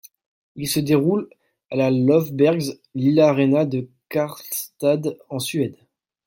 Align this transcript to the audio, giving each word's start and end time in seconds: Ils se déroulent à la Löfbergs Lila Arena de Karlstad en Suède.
Ils 0.55 0.67
se 0.67 0.79
déroulent 0.79 1.29
à 1.69 1.75
la 1.75 1.91
Löfbergs 1.91 2.79
Lila 2.95 3.27
Arena 3.29 3.65
de 3.67 3.87
Karlstad 4.09 5.15
en 5.29 5.37
Suède. 5.37 5.77